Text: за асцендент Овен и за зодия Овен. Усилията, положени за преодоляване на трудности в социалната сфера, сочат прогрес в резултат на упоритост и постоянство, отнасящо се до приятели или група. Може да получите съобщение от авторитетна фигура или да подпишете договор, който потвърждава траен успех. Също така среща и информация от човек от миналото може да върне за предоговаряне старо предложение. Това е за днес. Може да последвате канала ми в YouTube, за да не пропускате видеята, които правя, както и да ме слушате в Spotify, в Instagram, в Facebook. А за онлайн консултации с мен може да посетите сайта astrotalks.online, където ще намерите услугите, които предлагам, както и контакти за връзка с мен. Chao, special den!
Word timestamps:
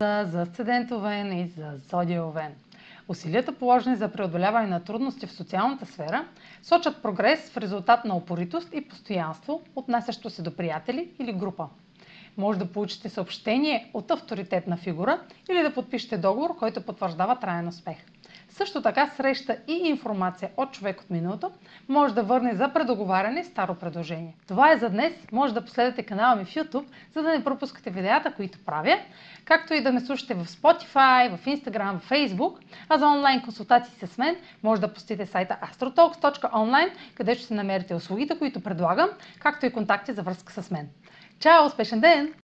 за 0.00 0.42
асцендент 0.42 0.90
Овен 0.90 1.32
и 1.32 1.46
за 1.46 1.72
зодия 1.90 2.24
Овен. 2.24 2.54
Усилията, 3.08 3.52
положени 3.52 3.96
за 3.96 4.12
преодоляване 4.12 4.66
на 4.66 4.84
трудности 4.84 5.26
в 5.26 5.32
социалната 5.32 5.86
сфера, 5.86 6.24
сочат 6.62 7.02
прогрес 7.02 7.50
в 7.50 7.56
резултат 7.56 8.04
на 8.04 8.16
упоритост 8.16 8.68
и 8.74 8.88
постоянство, 8.88 9.62
отнасящо 9.76 10.30
се 10.30 10.42
до 10.42 10.56
приятели 10.56 11.10
или 11.18 11.32
група. 11.32 11.68
Може 12.38 12.58
да 12.58 12.72
получите 12.72 13.08
съобщение 13.08 13.90
от 13.94 14.10
авторитетна 14.10 14.76
фигура 14.76 15.20
или 15.50 15.62
да 15.62 15.74
подпишете 15.74 16.18
договор, 16.18 16.56
който 16.56 16.82
потвърждава 16.82 17.36
траен 17.36 17.68
успех. 17.68 17.96
Също 18.48 18.82
така 18.82 19.10
среща 19.16 19.56
и 19.68 19.72
информация 19.72 20.50
от 20.56 20.72
човек 20.72 21.00
от 21.00 21.10
миналото 21.10 21.50
може 21.88 22.14
да 22.14 22.22
върне 22.22 22.54
за 22.54 22.72
предоговаряне 22.72 23.44
старо 23.44 23.74
предложение. 23.74 24.36
Това 24.48 24.72
е 24.72 24.76
за 24.76 24.90
днес. 24.90 25.12
Може 25.32 25.54
да 25.54 25.64
последвате 25.64 26.02
канала 26.02 26.36
ми 26.36 26.44
в 26.44 26.54
YouTube, 26.54 26.84
за 27.14 27.22
да 27.22 27.28
не 27.28 27.44
пропускате 27.44 27.90
видеята, 27.90 28.32
които 28.32 28.58
правя, 28.66 28.98
както 29.44 29.74
и 29.74 29.82
да 29.82 29.92
ме 29.92 30.00
слушате 30.00 30.34
в 30.34 30.46
Spotify, 30.46 31.36
в 31.36 31.44
Instagram, 31.44 31.98
в 31.98 32.10
Facebook. 32.10 32.58
А 32.88 32.98
за 32.98 33.06
онлайн 33.06 33.42
консултации 33.42 34.06
с 34.06 34.18
мен 34.18 34.36
може 34.62 34.80
да 34.80 34.92
посетите 34.92 35.26
сайта 35.26 35.56
astrotalks.online, 35.62 36.90
където 37.14 37.42
ще 37.42 37.54
намерите 37.54 37.94
услугите, 37.94 38.38
които 38.38 38.60
предлагам, 38.60 39.08
както 39.38 39.66
и 39.66 39.72
контакти 39.72 40.12
за 40.12 40.22
връзка 40.22 40.62
с 40.62 40.70
мен. 40.70 40.88
Chao, 41.40 41.68
special 41.68 42.00
den! 42.00 42.34